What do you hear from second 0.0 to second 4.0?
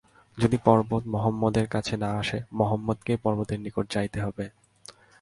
কিন্তু যদি পর্বত মহম্মদের কাছে না আসে, মহম্মদকেই পর্বতের নিকট